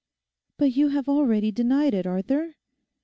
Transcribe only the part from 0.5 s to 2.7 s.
'But you have already denied it, Arthur.